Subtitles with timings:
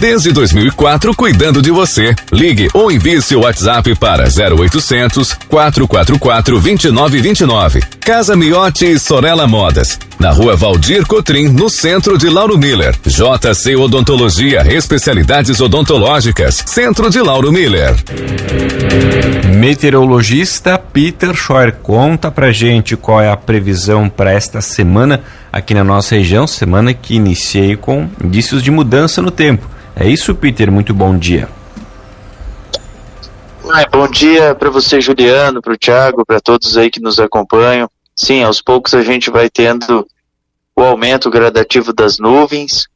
[0.00, 2.14] Desde 2004, cuidando de você.
[2.32, 7.80] Ligue ou envie seu WhatsApp para 0800 444 2929.
[8.00, 9.98] Casa Miotti e Sorella Modas.
[10.16, 12.94] Na rua Valdir Cotrim, no centro de Lauro Miller.
[13.04, 16.62] JC Odontologia, especialidades odontológicas.
[16.64, 17.96] Centro de Lauro Miller.
[19.56, 25.82] Meteorologista Peter Scheuer conta pra gente qual é a previsão para esta semana aqui na
[25.82, 29.77] nossa região, semana que iniciei com indícios de mudança no tempo.
[30.00, 30.70] É isso, Peter?
[30.70, 31.48] Muito bom dia.
[33.90, 37.90] bom dia para você, Juliano, para o Thiago, para todos aí que nos acompanham.
[38.14, 40.06] Sim, aos poucos a gente vai tendo
[40.76, 42.86] o aumento gradativo das nuvens.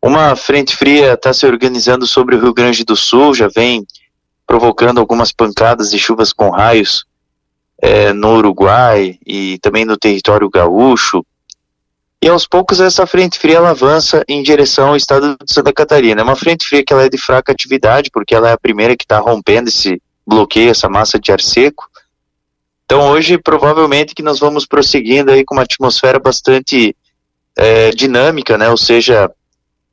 [0.00, 3.86] Uma frente fria está se organizando sobre o Rio Grande do Sul, já vem
[4.46, 7.06] provocando algumas pancadas de chuvas com raios
[7.80, 11.24] é, no Uruguai e também no território gaúcho.
[12.22, 16.20] E aos poucos essa frente fria ela avança em direção ao estado de Santa Catarina.
[16.20, 18.96] É uma frente fria que ela é de fraca atividade, porque ela é a primeira
[18.96, 21.88] que está rompendo esse bloqueio, essa massa de ar seco.
[22.84, 26.96] Então hoje provavelmente que nós vamos prosseguindo aí com uma atmosfera bastante
[27.56, 28.70] é, dinâmica, né?
[28.70, 29.30] Ou seja,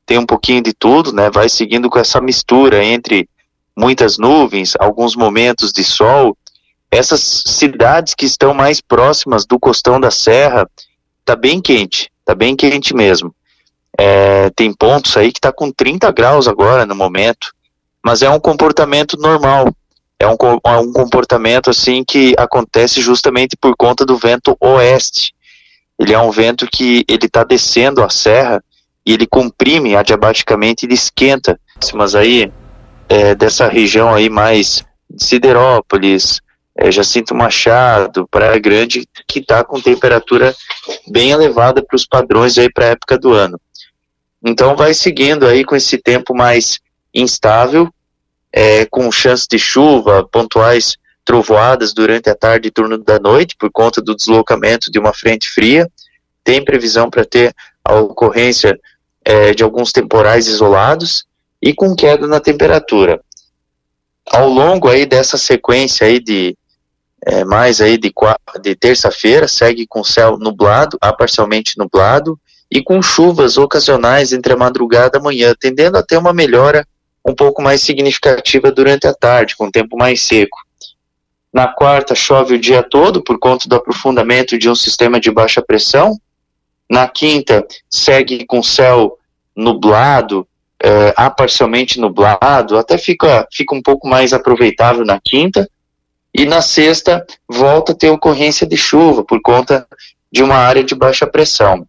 [0.05, 1.29] tem um pouquinho de tudo, né?
[1.29, 3.27] Vai seguindo com essa mistura entre
[3.75, 6.37] muitas nuvens, alguns momentos de sol.
[6.91, 10.69] Essas cidades que estão mais próximas do costão da serra,
[11.25, 12.12] tá bem quente.
[12.25, 13.33] Tá bem quente mesmo.
[13.97, 17.53] É, tem pontos aí que tá com 30 graus agora no momento,
[18.03, 19.73] mas é um comportamento normal.
[20.19, 25.33] É um, é um comportamento assim que acontece justamente por conta do vento oeste.
[25.99, 28.63] Ele é um vento que ele está descendo a serra
[29.05, 31.59] e ele comprime adiabaticamente, ele esquenta.
[31.93, 32.51] Mas aí
[33.09, 34.83] é, dessa região aí mais
[35.17, 36.41] Siderópolis,
[36.75, 40.55] é, Jacinto Machado, Praia Grande, que está com temperatura
[41.07, 43.59] bem elevada para os padrões aí para a época do ano.
[44.43, 46.79] Então vai seguindo aí com esse tempo mais
[47.13, 47.89] instável,
[48.51, 53.71] é, com chance de chuva, pontuais trovoadas durante a tarde e turno da noite, por
[53.71, 55.89] conta do deslocamento de uma frente fria.
[56.43, 57.55] Tem previsão para ter
[57.85, 58.77] a ocorrência
[59.23, 61.25] é, de alguns temporais isolados
[61.61, 63.21] e com queda na temperatura.
[64.29, 66.57] Ao longo aí dessa sequência aí de
[67.25, 68.13] é, mais aí de,
[68.61, 72.39] de terça-feira, segue com céu nublado, a parcialmente nublado,
[72.69, 76.85] e com chuvas ocasionais entre a madrugada e a manhã, tendendo a ter uma melhora
[77.25, 80.57] um pouco mais significativa durante a tarde, com tempo mais seco.
[81.53, 85.61] Na quarta, chove o dia todo por conta do aprofundamento de um sistema de baixa
[85.61, 86.17] pressão.
[86.89, 89.17] Na quinta, segue com céu
[89.55, 90.47] nublado,
[90.83, 95.69] é, a parcialmente nublado, até fica, fica um pouco mais aproveitável na quinta.
[96.33, 99.85] E na sexta, volta a ter ocorrência de chuva por conta
[100.31, 101.85] de uma área de baixa pressão.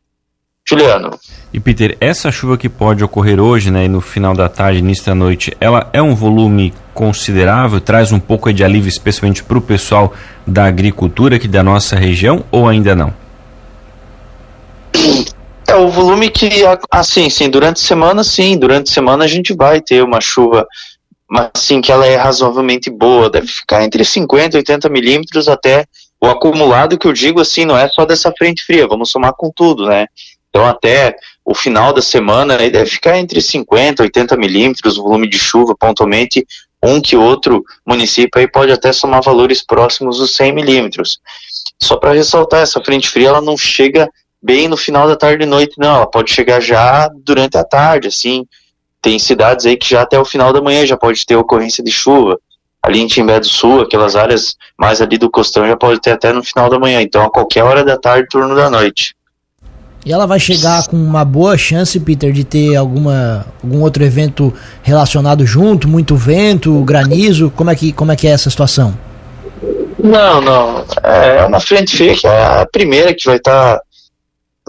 [0.67, 1.19] Juliano.
[1.53, 5.15] E Peter, essa chuva que pode ocorrer hoje, né, no final da tarde, início da
[5.15, 10.15] noite, ela é um volume considerável, traz um pouco de alívio, especialmente para o pessoal
[10.47, 13.15] da agricultura aqui da nossa região, ou ainda não?
[15.67, 16.49] É o volume que,
[16.91, 20.67] assim, sim, durante a semana, sim, durante a semana a gente vai ter uma chuva
[21.29, 25.87] mas assim que ela é razoavelmente boa, deve ficar entre 50 e 80 milímetros até
[26.21, 29.51] o acumulado que eu digo assim, não é só dessa frente fria, vamos somar com
[29.55, 30.07] tudo, né?
[30.49, 35.29] Então até o final da semana deve ficar entre 50 e 80 milímetros o volume
[35.29, 36.47] de chuva, pontualmente
[36.83, 41.19] um que outro município aí pode até somar valores próximos dos 100 milímetros.
[41.83, 44.09] Só para ressaltar, essa frente fria ela não chega
[44.43, 48.09] bem no final da tarde e noite, não, ela pode chegar já durante a tarde,
[48.09, 48.47] assim,
[49.05, 51.91] tem cidades aí que já até o final da manhã já pode ter ocorrência de
[51.91, 52.39] chuva.
[52.83, 56.33] Ali em Timbé do Sul, aquelas áreas mais ali do costão já pode ter até
[56.33, 57.03] no final da manhã.
[57.03, 59.15] Então a qualquer hora da tarde, turno da noite.
[60.07, 64.53] E ela vai chegar com uma boa chance, Peter, de ter alguma, algum outro evento
[64.83, 67.53] relacionado junto, muito vento, granizo.
[67.55, 68.99] Como é que, como é, que é essa situação?
[70.03, 70.85] Não, não.
[71.03, 73.83] É uma frente fria que é a primeira que vai estar tá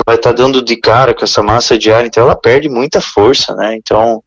[0.04, 3.00] vai estar tá dando de cara com essa massa de ar, então ela perde muita
[3.00, 3.76] força, né?
[3.76, 4.22] Então,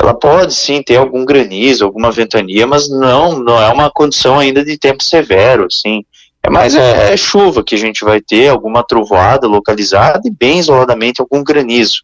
[0.00, 4.64] ela pode sim ter algum granizo, alguma ventania, mas não, não é uma condição ainda
[4.64, 6.04] de tempo severo, assim.
[6.42, 10.58] É mais é, é chuva que a gente vai ter, alguma trovoada localizada e bem
[10.58, 12.00] isoladamente algum granizo.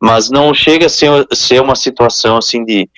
[0.00, 2.88] Mas não chega a ser, ser uma situação assim de,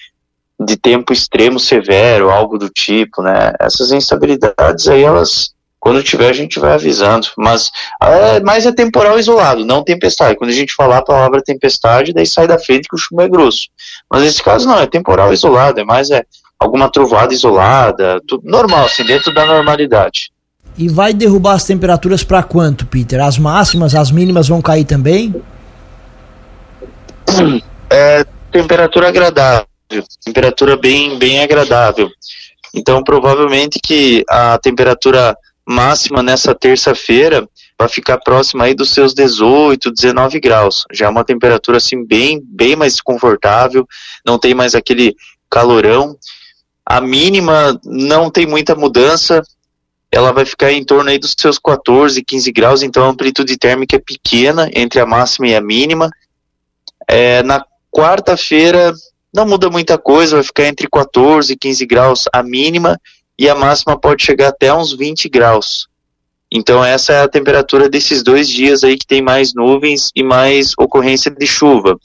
[0.61, 3.53] de tempo extremo severo, algo do tipo, né?
[3.59, 7.27] Essas instabilidades aí, elas quando tiver, a gente vai avisando.
[7.37, 7.71] Mas
[8.03, 10.37] é, mais é temporal isolado, não tempestade.
[10.37, 13.29] Quando a gente falar a palavra tempestade, daí sai da frente que o chumbo é
[13.29, 13.71] grosso.
[14.09, 16.23] Mas nesse caso não, é temporal isolado, é mais é
[16.59, 20.31] alguma trovada isolada, tudo normal, assim, dentro da normalidade.
[20.77, 23.21] E vai derrubar as temperaturas para quanto, Peter?
[23.21, 25.35] As máximas, as mínimas vão cair também?
[27.89, 29.67] É, temperatura agradável,
[30.25, 32.09] temperatura bem, bem agradável.
[32.75, 35.37] Então, provavelmente que a temperatura
[35.71, 40.85] máxima nessa terça-feira vai ficar próxima aí dos seus 18, 19 graus.
[40.93, 43.87] Já é uma temperatura assim bem, bem mais confortável,
[44.27, 45.15] não tem mais aquele
[45.49, 46.17] calorão.
[46.85, 49.43] A mínima não tem muita mudança,
[50.11, 53.95] ela vai ficar em torno aí dos seus 14, 15 graus, então a amplitude térmica
[53.95, 56.11] é pequena entre a máxima e a mínima.
[57.09, 58.93] É, na quarta-feira
[59.33, 63.01] não muda muita coisa, vai ficar entre 14 e 15 graus a mínima
[63.41, 65.89] e a máxima pode chegar até uns 20 graus.
[66.53, 70.75] Então essa é a temperatura desses dois dias aí que tem mais nuvens e mais
[70.79, 71.99] ocorrência de chuva.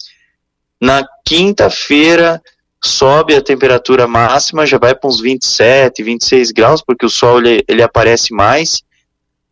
[0.80, 2.42] Na quinta-feira
[2.82, 7.66] sobe a temperatura máxima, já vai para uns 27, 26 graus, porque o sol ele,
[7.68, 8.82] ele aparece mais,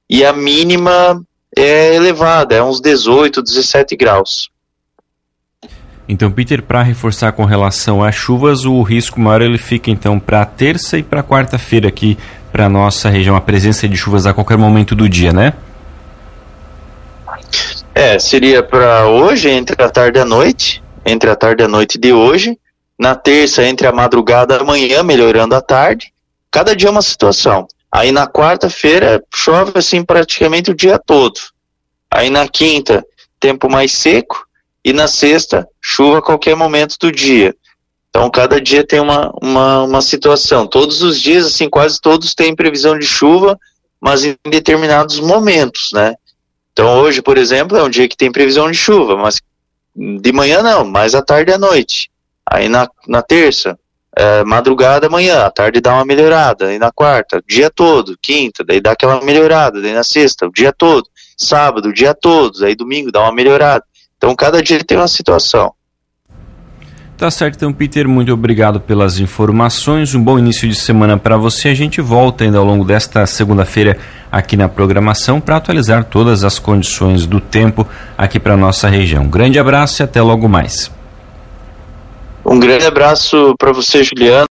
[0.09, 1.21] e a mínima
[1.57, 4.50] é elevada, é uns 18, 17 graus.
[6.07, 10.45] Então, Peter, para reforçar com relação às chuvas, o risco maior ele fica então para
[10.45, 12.17] terça e para quarta-feira aqui
[12.51, 15.53] para nossa região, a presença de chuvas a qualquer momento do dia, né?
[17.95, 21.67] É, seria para hoje, entre a tarde e a noite, entre a tarde e a
[21.67, 22.57] noite de hoje,
[22.99, 26.13] na terça, entre a madrugada e a manhã, melhorando a tarde.
[26.51, 27.67] Cada dia é uma situação.
[27.91, 31.39] Aí na quarta-feira chove assim praticamente o dia todo.
[32.09, 33.03] Aí na quinta,
[33.39, 34.45] tempo mais seco
[34.83, 37.56] e na sexta, chuva a qualquer momento do dia.
[38.09, 40.68] Então, cada dia tem uma, uma, uma situação.
[40.68, 43.57] Todos os dias, assim, quase todos têm previsão de chuva,
[44.00, 46.13] mas em determinados momentos, né?
[46.71, 49.41] Então, hoje, por exemplo, é um dia que tem previsão de chuva, mas
[49.95, 52.12] de manhã não, mais à tarde e à noite.
[52.45, 53.77] Aí na, na terça,
[54.15, 56.68] é, madrugada, amanhã, à tarde dá uma melhorada.
[56.68, 59.81] Aí na quarta, dia todo, quinta, daí dá aquela melhorada.
[59.81, 61.07] Daí na sexta, o dia todo.
[61.38, 62.63] Sábado, o dia todo.
[62.65, 63.83] Aí domingo dá uma melhorada.
[64.23, 65.73] Então cada dia tem uma situação.
[67.17, 70.15] Tá certo, então, Peter, muito obrigado pelas informações.
[70.15, 71.67] Um bom início de semana para você.
[71.67, 73.97] A gente volta ainda ao longo desta segunda-feira
[74.31, 77.85] aqui na programação para atualizar todas as condições do tempo
[78.17, 79.23] aqui para nossa região.
[79.23, 80.89] Um grande abraço e até logo mais.
[82.45, 84.47] Um grande abraço para você, Juliano.